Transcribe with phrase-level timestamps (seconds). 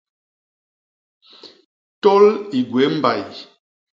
[2.01, 2.25] Tôl
[2.57, 3.21] i gwéé mbay.